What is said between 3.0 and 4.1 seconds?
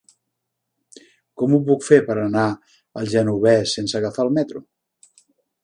al Genovés sense